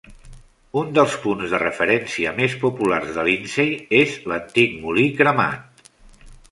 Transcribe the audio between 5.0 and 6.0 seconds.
cremat.